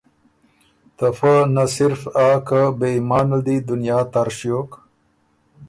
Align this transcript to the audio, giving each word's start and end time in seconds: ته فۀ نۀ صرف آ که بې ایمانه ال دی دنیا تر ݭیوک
ته 0.97 1.07
فۀ 1.17 1.33
نۀ 1.53 1.65
صرف 1.75 2.01
آ 2.27 2.29
که 2.47 2.61
بې 2.77 2.87
ایمانه 2.95 3.33
ال 3.37 3.41
دی 3.47 3.55
دنیا 3.69 3.99
تر 4.11 4.27
ݭیوک 4.37 4.71